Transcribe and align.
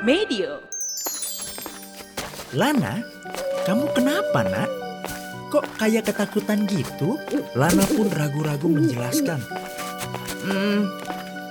Medio. 0.00 0.64
Lana, 2.56 3.04
kamu 3.68 3.84
kenapa 3.92 4.48
nak? 4.48 4.70
Kok 5.52 5.76
kayak 5.76 6.08
ketakutan 6.08 6.64
gitu? 6.64 7.20
Lana 7.52 7.84
pun 7.84 8.08
ragu-ragu 8.08 8.64
menjelaskan. 8.64 9.44
Hmm, 10.48 10.88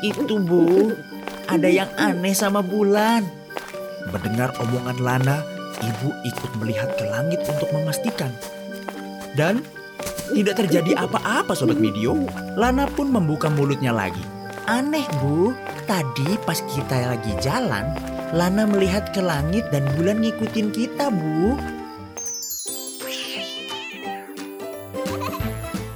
itu 0.01 0.41
bu, 0.41 0.97
ada 1.45 1.69
yang 1.69 1.93
aneh 1.93 2.33
sama 2.33 2.65
bulan. 2.65 3.21
Mendengar 4.09 4.49
omongan 4.57 4.97
Lana, 4.97 5.45
ibu 5.85 6.09
ikut 6.25 6.51
melihat 6.57 6.89
ke 6.97 7.05
langit 7.05 7.45
untuk 7.45 7.69
memastikan. 7.69 8.33
Dan 9.37 9.61
tidak 10.33 10.65
terjadi 10.65 11.05
apa-apa 11.05 11.53
sobat 11.53 11.77
video. 11.77 12.17
Lana 12.57 12.89
pun 12.89 13.13
membuka 13.13 13.45
mulutnya 13.45 13.93
lagi. 13.93 14.25
Aneh 14.65 15.05
bu, 15.21 15.53
tadi 15.85 16.33
pas 16.49 16.57
kita 16.65 17.13
lagi 17.13 17.33
jalan, 17.37 17.93
Lana 18.29 18.69
melihat 18.69 19.09
ke 19.09 19.25
langit 19.25 19.65
dan 19.73 19.81
bulan 19.97 20.21
ngikutin 20.21 20.69
kita 20.69 21.09
bu. 21.09 21.57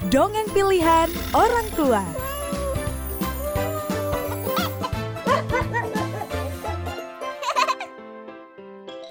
Dongeng 0.10 0.50
pilihan 0.50 1.14
orang 1.38 1.68
tua. 1.78 2.02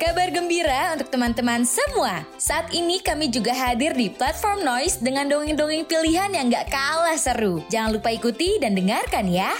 Kabar 0.02 0.28
gembira 0.34 0.98
untuk 0.98 1.14
teman-teman 1.14 1.62
semua. 1.62 2.26
Saat 2.42 2.74
ini 2.74 2.98
kami 2.98 3.30
juga 3.30 3.54
hadir 3.54 3.94
di 3.94 4.10
platform 4.10 4.66
Noise 4.66 4.98
dengan 4.98 5.30
dongeng-dongeng 5.30 5.86
pilihan 5.86 6.34
yang 6.34 6.50
gak 6.50 6.74
kalah 6.74 7.14
seru. 7.14 7.62
Jangan 7.70 8.02
lupa 8.02 8.10
ikuti 8.10 8.58
dan 8.58 8.74
dengarkan 8.74 9.30
ya. 9.30 9.54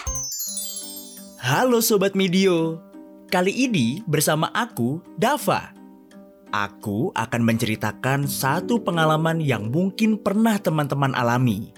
Halo 1.43 1.83
Sobat 1.83 2.15
Medio, 2.15 2.79
kali 3.33 3.65
ini 3.65 4.05
bersama 4.05 4.53
aku, 4.53 5.01
Dava. 5.17 5.73
Aku 6.53 7.09
akan 7.17 7.49
menceritakan 7.49 8.29
satu 8.29 8.85
pengalaman 8.85 9.41
yang 9.41 9.73
mungkin 9.73 10.21
pernah 10.21 10.61
teman-teman 10.61 11.17
alami. 11.17 11.73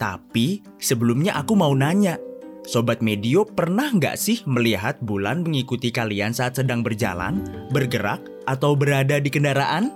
Tapi 0.00 0.64
sebelumnya 0.80 1.36
aku 1.36 1.52
mau 1.52 1.76
nanya, 1.76 2.16
Sobat 2.64 3.04
Medio 3.04 3.44
pernah 3.44 3.92
nggak 3.92 4.16
sih 4.16 4.40
melihat 4.48 4.96
bulan 5.04 5.44
mengikuti 5.44 5.92
kalian 5.92 6.32
saat 6.32 6.56
sedang 6.56 6.80
berjalan, 6.80 7.44
bergerak, 7.68 8.24
atau 8.48 8.72
berada 8.72 9.20
di 9.20 9.28
kendaraan? 9.28 9.92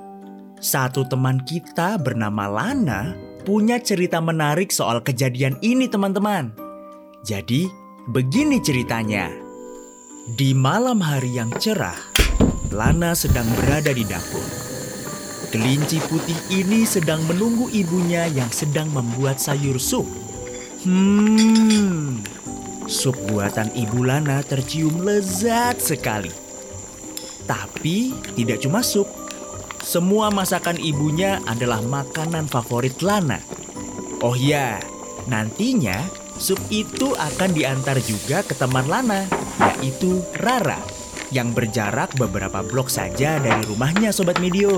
Satu 0.60 1.08
teman 1.08 1.40
kita 1.48 1.96
bernama 1.96 2.44
Lana 2.44 3.16
punya 3.48 3.80
cerita 3.80 4.20
menarik 4.20 4.68
soal 4.68 5.00
kejadian 5.00 5.56
ini 5.64 5.88
teman-teman. 5.88 6.52
Jadi, 7.24 7.72
begini 8.12 8.60
ceritanya. 8.60 9.43
Di 10.24 10.56
malam 10.56 11.04
hari 11.04 11.36
yang 11.36 11.52
cerah, 11.52 12.00
Lana 12.72 13.12
sedang 13.12 13.44
berada 13.60 13.92
di 13.92 14.08
dapur. 14.08 14.40
Kelinci 15.52 16.00
putih 16.00 16.40
ini 16.48 16.88
sedang 16.88 17.20
menunggu 17.28 17.68
ibunya 17.68 18.24
yang 18.32 18.48
sedang 18.48 18.88
membuat 18.88 19.36
sayur 19.36 19.76
sup. 19.76 20.08
Hmm, 20.88 22.24
sup 22.88 23.12
buatan 23.28 23.68
ibu 23.76 24.00
Lana 24.00 24.40
tercium 24.40 25.04
lezat 25.04 25.84
sekali. 25.84 26.32
Tapi 27.44 28.16
tidak 28.32 28.64
cuma 28.64 28.80
sup, 28.80 29.04
semua 29.84 30.32
masakan 30.32 30.80
ibunya 30.80 31.36
adalah 31.44 31.84
makanan 31.84 32.48
favorit 32.48 32.96
Lana. 33.04 33.44
Oh 34.24 34.32
ya, 34.32 34.80
nantinya 35.28 36.00
sup 36.40 36.56
itu 36.72 37.12
akan 37.12 37.52
diantar 37.52 38.00
juga 38.00 38.40
ke 38.40 38.56
teman 38.56 38.88
Lana, 38.88 39.28
yaitu 39.84 40.24
Rara, 40.40 40.80
yang 41.28 41.52
berjarak 41.52 42.16
beberapa 42.16 42.64
blok 42.64 42.88
saja 42.88 43.36
dari 43.36 43.60
rumahnya 43.68 44.16
Sobat 44.16 44.40
Medio. 44.40 44.72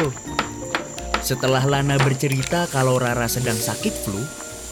Setelah 1.23 1.63
Lana 1.63 1.95
bercerita 2.03 2.67
kalau 2.75 2.99
Rara 2.99 3.31
sedang 3.31 3.55
sakit 3.55 3.95
flu, 4.03 4.19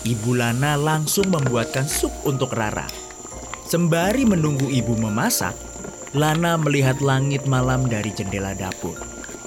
Ibu 0.02 0.34
Lana 0.34 0.74
langsung 0.74 1.30
membuatkan 1.30 1.86
sup 1.86 2.10
untuk 2.26 2.50
Rara. 2.50 2.90
Sembari 3.62 4.26
menunggu 4.26 4.66
ibu 4.74 4.98
memasak, 4.98 5.54
Lana 6.18 6.58
melihat 6.58 6.98
langit 6.98 7.46
malam 7.46 7.86
dari 7.86 8.10
jendela 8.10 8.58
dapur. 8.58 8.98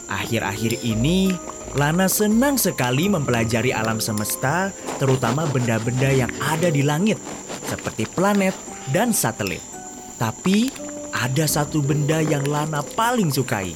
Akhir-akhir 0.08 0.88
ini, 0.88 1.36
Lana 1.75 2.08
senang 2.08 2.56
sekali 2.56 3.12
mempelajari 3.12 3.75
alam 3.75 4.00
semesta, 4.00 4.72
terutama 5.04 5.44
benda-benda 5.52 6.08
yang 6.16 6.31
ada 6.40 6.72
di 6.72 6.80
langit, 6.80 7.19
seperti 7.68 8.08
planet 8.08 8.56
dan 8.96 9.12
satelit. 9.12 9.77
Tapi, 10.18 10.74
ada 11.14 11.46
satu 11.46 11.82
benda 11.82 12.22
yang 12.22 12.46
Lana 12.46 12.82
paling 12.84 13.30
sukai, 13.30 13.74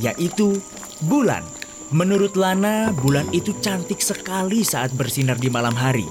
yaitu 0.00 0.60
bulan. 1.04 1.44
Menurut 1.88 2.36
Lana, 2.36 2.92
bulan 2.92 3.28
itu 3.32 3.56
cantik 3.64 4.04
sekali 4.04 4.60
saat 4.60 4.92
bersinar 4.92 5.40
di 5.40 5.48
malam 5.48 5.72
hari. 5.72 6.04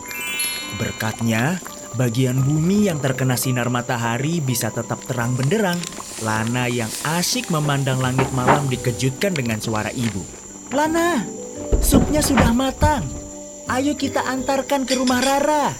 Berkatnya, 0.82 1.62
bagian 1.94 2.42
bumi 2.42 2.90
yang 2.90 2.98
terkena 2.98 3.38
sinar 3.38 3.70
matahari 3.70 4.42
bisa 4.42 4.74
tetap 4.74 5.02
terang 5.06 5.38
benderang. 5.38 5.78
Lana 6.26 6.66
yang 6.66 6.90
asyik 7.06 7.54
memandang 7.54 8.02
langit 8.02 8.26
malam 8.34 8.66
dikejutkan 8.66 9.38
dengan 9.38 9.62
suara 9.62 9.94
ibu. 9.94 10.26
Lana, 10.74 11.22
supnya 11.80 12.26
sudah 12.26 12.52
matang. 12.58 13.06
Ayo 13.70 13.94
kita 13.94 14.26
antarkan 14.26 14.90
ke 14.90 14.98
rumah 14.98 15.22
Rara. 15.22 15.78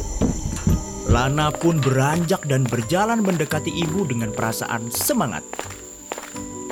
Lana 1.08 1.56
pun 1.56 1.80
beranjak 1.80 2.44
dan 2.52 2.68
berjalan 2.68 3.24
mendekati 3.24 3.72
ibu 3.72 4.04
dengan 4.04 4.36
perasaan 4.36 4.92
semangat. 4.92 5.40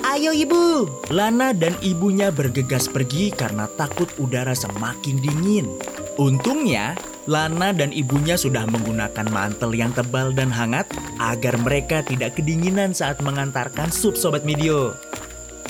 Ayo 0.03 0.35
ibu. 0.35 0.91
Lana 1.07 1.55
dan 1.55 1.71
ibunya 1.79 2.35
bergegas 2.35 2.91
pergi 2.91 3.31
karena 3.31 3.65
takut 3.79 4.11
udara 4.19 4.51
semakin 4.51 5.23
dingin. 5.23 5.71
Untungnya, 6.19 6.99
Lana 7.31 7.71
dan 7.71 7.95
ibunya 7.95 8.35
sudah 8.35 8.67
menggunakan 8.67 9.27
mantel 9.31 9.71
yang 9.71 9.95
tebal 9.95 10.35
dan 10.35 10.51
hangat 10.51 10.85
agar 11.17 11.55
mereka 11.57 12.03
tidak 12.03 12.35
kedinginan 12.35 12.91
saat 12.91 13.23
mengantarkan 13.23 13.87
sup 13.89 14.19
Sobat 14.19 14.43
Medio. 14.43 14.93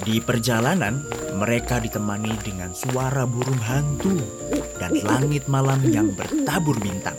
Di 0.04 0.20
perjalanan, 0.20 1.06
mereka 1.38 1.80
ditemani 1.80 2.34
dengan 2.44 2.76
suara 2.76 3.24
burung 3.24 3.62
hantu 3.64 4.20
dan 4.82 5.00
langit 5.06 5.48
malam 5.48 5.80
yang 5.88 6.12
bertabur 6.12 6.76
bintang. 6.82 7.16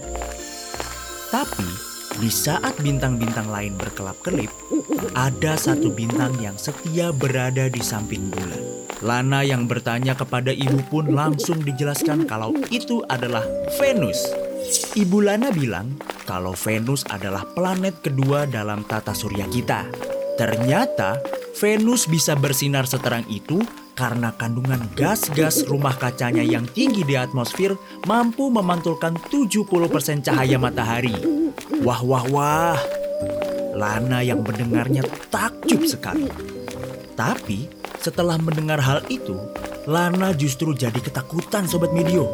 Tapi, 1.37 1.69
di 2.17 2.33
saat 2.33 2.81
bintang-bintang 2.81 3.53
lain 3.53 3.77
berkelap-kelip, 3.77 4.49
ada 5.13 5.53
satu 5.53 5.93
bintang 5.93 6.33
yang 6.41 6.57
setia 6.57 7.13
berada 7.13 7.69
di 7.69 7.85
samping 7.85 8.33
bulan. 8.33 8.65
Lana 9.05 9.45
yang 9.45 9.69
bertanya 9.69 10.17
kepada 10.17 10.49
ibu 10.49 10.81
pun 10.89 11.13
langsung 11.13 11.61
dijelaskan 11.61 12.25
kalau 12.25 12.57
itu 12.73 13.05
adalah 13.13 13.45
Venus. 13.77 14.17
Ibu 14.97 15.29
Lana 15.29 15.53
bilang 15.53 16.01
kalau 16.25 16.57
Venus 16.57 17.05
adalah 17.13 17.45
planet 17.53 18.01
kedua 18.01 18.49
dalam 18.49 18.89
tata 18.89 19.13
surya 19.13 19.45
kita. 19.53 19.85
Ternyata 20.41 21.21
Venus 21.61 22.09
bisa 22.09 22.33
bersinar 22.33 22.89
seterang 22.89 23.29
itu 23.29 23.61
karena 23.97 24.29
kandungan 24.37 24.93
gas-gas 24.93 25.65
rumah 25.65 25.97
kacanya 25.97 26.45
yang 26.45 26.69
tinggi 26.69 27.01
di 27.01 27.17
atmosfer 27.17 27.73
mampu 28.05 28.53
memantulkan 28.53 29.17
70% 29.17 30.21
cahaya 30.21 30.61
matahari. 30.61 31.17
Wah 31.81 32.05
wah 32.05 32.25
wah. 32.29 32.79
Lana 33.73 34.21
yang 34.21 34.45
mendengarnya 34.45 35.01
takjub 35.33 35.89
sekali. 35.89 36.29
Tapi 37.17 37.73
setelah 37.97 38.37
mendengar 38.37 38.79
hal 38.85 39.01
itu, 39.09 39.35
Lana 39.89 40.37
justru 40.37 40.77
jadi 40.77 41.01
ketakutan 41.01 41.65
Sobat 41.65 41.97
Medio. 41.97 42.29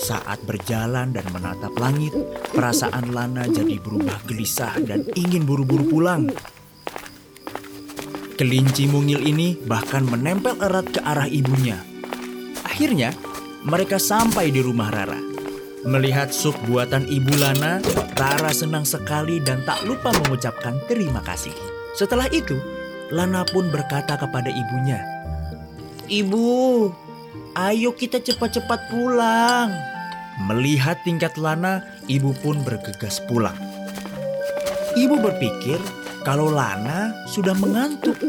Saat 0.00 0.40
berjalan 0.48 1.12
dan 1.12 1.26
menatap 1.34 1.76
langit, 1.76 2.16
perasaan 2.56 3.12
Lana 3.12 3.44
jadi 3.44 3.76
berubah 3.76 4.24
gelisah 4.24 4.80
dan 4.88 5.04
ingin 5.12 5.44
buru-buru 5.44 5.84
pulang. 5.84 6.32
Kelinci 8.38 8.86
mungil 8.86 9.18
ini 9.26 9.58
bahkan 9.66 10.06
menempel 10.06 10.54
erat 10.62 10.86
ke 10.94 11.02
arah 11.02 11.26
ibunya. 11.26 11.82
Akhirnya, 12.62 13.10
mereka 13.66 13.98
sampai 13.98 14.54
di 14.54 14.62
rumah 14.62 14.94
Rara. 14.94 15.18
Melihat 15.82 16.30
sup 16.30 16.54
buatan 16.70 17.02
ibu 17.10 17.34
Lana, 17.34 17.82
Rara 18.14 18.54
senang 18.54 18.86
sekali 18.86 19.42
dan 19.42 19.66
tak 19.66 19.82
lupa 19.82 20.14
mengucapkan 20.22 20.78
terima 20.86 21.18
kasih. 21.26 21.50
Setelah 21.98 22.30
itu, 22.30 22.54
Lana 23.10 23.42
pun 23.42 23.74
berkata 23.74 24.14
kepada 24.14 24.54
ibunya, 24.54 25.02
Ibu, 26.06 26.94
ayo 27.58 27.90
kita 27.90 28.22
cepat-cepat 28.22 28.86
pulang. 28.94 29.74
Melihat 30.46 31.02
tingkat 31.02 31.34
Lana, 31.34 31.82
ibu 32.06 32.30
pun 32.38 32.62
bergegas 32.62 33.18
pulang. 33.26 33.58
Ibu 34.94 35.18
berpikir 35.18 35.82
kalau 36.28 36.52
Lana 36.52 37.24
sudah 37.24 37.56
mengantuk. 37.56 38.20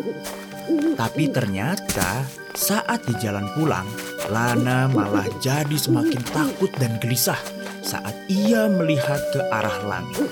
Tapi 0.95 1.27
ternyata 1.35 2.23
saat 2.55 3.03
di 3.03 3.11
jalan 3.19 3.43
pulang, 3.59 3.83
Lana 4.31 4.87
malah 4.87 5.27
jadi 5.43 5.75
semakin 5.75 6.23
takut 6.31 6.71
dan 6.79 6.95
gelisah 7.03 7.35
saat 7.83 8.15
ia 8.31 8.71
melihat 8.71 9.19
ke 9.35 9.43
arah 9.51 9.83
langit. 9.83 10.31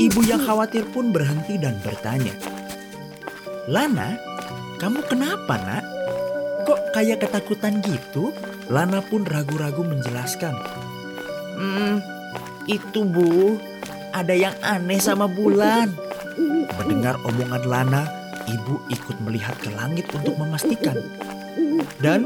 Ibu 0.00 0.24
yang 0.24 0.40
khawatir 0.40 0.88
pun 0.88 1.12
berhenti 1.12 1.60
dan 1.60 1.76
bertanya, 1.84 2.32
Lana, 3.68 4.16
kamu 4.80 5.04
kenapa 5.04 5.60
nak? 5.60 5.84
Kok 6.64 6.96
kayak 6.96 7.28
ketakutan 7.28 7.84
gitu? 7.84 8.32
Lana 8.72 9.04
pun 9.04 9.28
ragu-ragu 9.28 9.84
menjelaskan. 9.84 10.56
Hmm, 11.60 12.00
itu 12.64 13.04
bu, 13.04 13.60
ada 14.16 14.32
yang 14.32 14.56
aneh 14.64 14.96
sama 14.96 15.28
bulan. 15.28 16.11
Mendengar 16.80 17.20
omongan 17.26 17.62
Lana, 17.68 18.02
ibu 18.48 18.80
ikut 18.88 19.16
melihat 19.24 19.56
ke 19.60 19.68
langit 19.74 20.08
untuk 20.14 20.36
memastikan. 20.38 20.96
Dan 22.00 22.24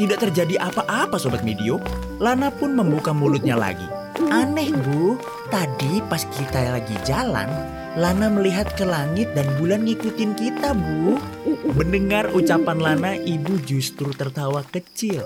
tidak 0.00 0.24
terjadi 0.24 0.56
apa-apa 0.72 1.20
sobat 1.20 1.44
Medio. 1.44 1.76
Lana 2.16 2.48
pun 2.48 2.72
membuka 2.72 3.12
mulutnya 3.12 3.56
lagi. 3.56 3.84
Aneh 4.32 4.72
bu, 4.72 5.16
tadi 5.48 6.00
pas 6.08 6.20
kita 6.24 6.76
lagi 6.76 6.96
jalan, 7.04 7.48
Lana 7.96 8.30
melihat 8.30 8.70
ke 8.78 8.84
langit 8.86 9.32
dan 9.34 9.48
bulan 9.58 9.82
ngikutin 9.82 10.32
kita 10.36 10.76
bu. 10.76 11.18
Mendengar 11.76 12.30
ucapan 12.30 12.78
Lana, 12.78 13.12
ibu 13.16 13.58
justru 13.64 14.12
tertawa 14.12 14.62
kecil. 14.68 15.24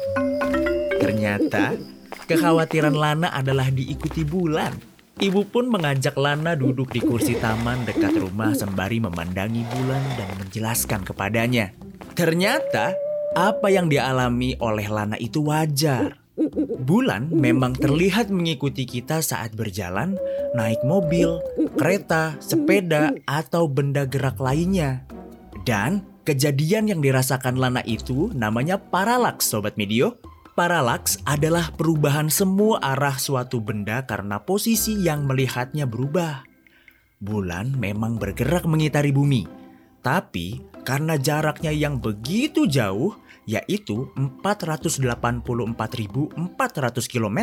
Ternyata 0.99 1.77
kekhawatiran 2.25 2.95
Lana 2.95 3.35
adalah 3.35 3.69
diikuti 3.69 4.23
bulan. 4.23 4.94
Ibu 5.15 5.47
pun 5.47 5.71
mengajak 5.71 6.19
Lana 6.19 6.59
duduk 6.59 6.91
di 6.91 6.99
kursi 6.99 7.39
taman 7.39 7.87
dekat 7.87 8.19
rumah 8.19 8.51
sembari 8.51 8.99
memandangi 8.99 9.63
bulan 9.63 10.03
dan 10.19 10.31
menjelaskan 10.43 11.07
kepadanya. 11.07 11.71
Ternyata 12.19 12.99
apa 13.39 13.67
yang 13.71 13.87
dialami 13.87 14.59
oleh 14.59 14.87
Lana 14.91 15.15
itu 15.23 15.47
wajar. 15.47 16.19
Bulan 16.83 17.31
memang 17.31 17.79
terlihat 17.79 18.27
mengikuti 18.35 18.83
kita 18.91 19.23
saat 19.23 19.55
berjalan, 19.55 20.19
naik 20.59 20.83
mobil, 20.83 21.39
kereta, 21.79 22.35
sepeda, 22.43 23.15
atau 23.23 23.71
benda 23.71 24.03
gerak 24.11 24.43
lainnya. 24.43 25.07
Dan 25.63 26.03
kejadian 26.27 26.91
yang 26.91 26.99
dirasakan 26.99 27.55
Lana 27.55 27.87
itu 27.87 28.35
namanya 28.35 28.83
paralaks, 28.83 29.47
Sobat 29.47 29.79
Medio. 29.79 30.19
Paralaks 30.55 31.19
adalah 31.27 31.75
perubahan 31.75 32.31
semua 32.31 32.79
arah 32.79 33.19
suatu 33.19 33.59
benda 33.59 34.07
karena 34.07 34.39
posisi 34.39 34.95
yang 35.03 35.27
melihatnya 35.27 35.83
berubah. 35.83 36.47
Bulan 37.19 37.75
memang 37.75 38.23
bergerak 38.23 38.63
mengitari 38.63 39.11
bumi, 39.11 39.51
tapi 39.99 40.63
karena 40.87 41.19
jaraknya 41.19 41.75
yang 41.75 41.99
begitu 41.99 42.71
jauh, 42.71 43.19
yaitu 43.51 44.07
484.400 44.15 46.39
km 47.11 47.39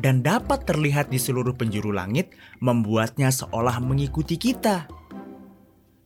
dan 0.00 0.24
dapat 0.24 0.64
terlihat 0.64 1.12
di 1.12 1.20
seluruh 1.20 1.52
penjuru 1.52 1.92
langit, 1.92 2.32
membuatnya 2.64 3.28
seolah 3.28 3.76
mengikuti 3.84 4.40
kita. 4.40 4.88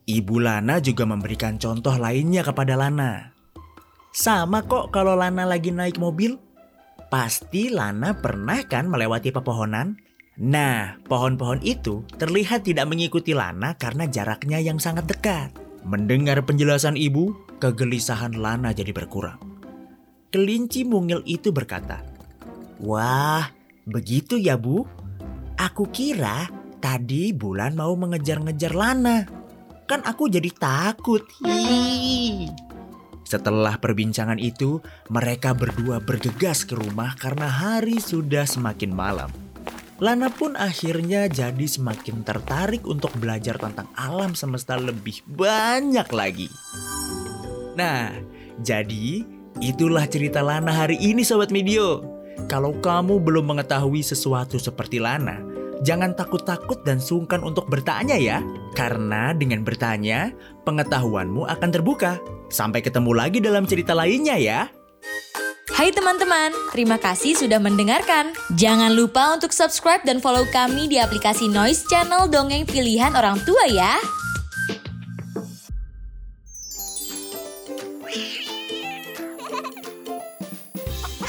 Ibu 0.03 0.43
Lana 0.43 0.83
juga 0.83 1.07
memberikan 1.07 1.55
contoh 1.55 1.95
lainnya 1.95 2.43
kepada 2.43 2.75
Lana. 2.75 3.32
Sama 4.13 4.61
kok 4.61 4.93
kalau 4.93 5.17
Lana 5.17 5.41
lagi 5.41 5.73
naik 5.73 5.97
mobil. 5.97 6.37
Pasti 7.09 7.73
Lana 7.73 8.13
pernah 8.13 8.61
kan 8.69 8.85
melewati 8.85 9.33
pepohonan? 9.33 9.97
Nah, 10.37 11.01
pohon-pohon 11.09 11.65
itu 11.65 12.05
terlihat 12.21 12.61
tidak 12.61 12.85
mengikuti 12.93 13.33
Lana 13.33 13.73
karena 13.73 14.05
jaraknya 14.05 14.61
yang 14.61 14.77
sangat 14.77 15.09
dekat. 15.09 15.49
Mendengar 15.81 16.45
penjelasan 16.45 16.93
ibu, 16.93 17.33
kegelisahan 17.57 18.37
Lana 18.37 18.69
jadi 18.69 18.93
berkurang. 18.93 19.41
Kelinci 20.29 20.85
mungil 20.85 21.25
itu 21.25 21.49
berkata, 21.49 22.05
Wah, 22.85 23.49
begitu 23.89 24.37
ya 24.37 24.61
bu? 24.61 24.85
Aku 25.57 25.89
kira 25.89 26.49
tadi 26.77 27.33
bulan 27.33 27.73
mau 27.73 27.97
mengejar-ngejar 27.97 28.77
Lana. 28.77 29.25
Kan 29.89 30.05
aku 30.05 30.29
jadi 30.29 30.53
takut. 30.53 31.25
Hiii. 31.41 32.72
Setelah 33.33 33.81
perbincangan 33.81 34.37
itu, 34.37 34.77
mereka 35.09 35.57
berdua 35.57 35.97
bergegas 35.97 36.61
ke 36.61 36.77
rumah 36.77 37.17
karena 37.17 37.49
hari 37.49 37.97
sudah 37.97 38.45
semakin 38.45 38.93
malam. 38.93 39.33
Lana 39.97 40.29
pun 40.29 40.53
akhirnya 40.53 41.25
jadi 41.25 41.65
semakin 41.65 42.21
tertarik 42.21 42.85
untuk 42.85 43.09
belajar 43.17 43.57
tentang 43.57 43.89
alam 43.97 44.37
semesta 44.37 44.77
lebih 44.77 45.25
banyak 45.25 46.05
lagi. 46.13 46.45
Nah, 47.73 48.13
jadi 48.61 49.25
itulah 49.57 50.05
cerita 50.05 50.45
Lana 50.45 50.69
hari 50.69 51.01
ini 51.01 51.25
Sobat 51.25 51.49
Medio. 51.49 52.05
Kalau 52.45 52.77
kamu 52.85 53.17
belum 53.17 53.49
mengetahui 53.49 54.05
sesuatu 54.05 54.61
seperti 54.61 55.01
Lana, 55.01 55.41
jangan 55.83 56.15
takut-takut 56.17 56.81
dan 56.87 56.97
sungkan 56.97 57.43
untuk 57.43 57.69
bertanya 57.69 58.17
ya. 58.17 58.41
Karena 58.73 59.35
dengan 59.35 59.61
bertanya, 59.61 60.31
pengetahuanmu 60.63 61.45
akan 61.45 61.69
terbuka. 61.69 62.17
Sampai 62.49 62.81
ketemu 62.81 63.11
lagi 63.13 63.43
dalam 63.43 63.67
cerita 63.67 63.93
lainnya 63.93 64.39
ya. 64.39 64.71
Hai 65.73 65.89
teman-teman, 65.89 66.53
terima 66.69 67.01
kasih 67.01 67.33
sudah 67.33 67.57
mendengarkan. 67.57 68.31
Jangan 68.55 68.93
lupa 68.93 69.33
untuk 69.33 69.49
subscribe 69.49 70.05
dan 70.05 70.21
follow 70.21 70.45
kami 70.53 70.85
di 70.85 71.01
aplikasi 71.01 71.49
Noise 71.49 71.89
Channel 71.89 72.29
Dongeng 72.29 72.63
Pilihan 72.69 73.11
Orang 73.17 73.41
Tua 73.41 73.65
ya. 73.67 74.22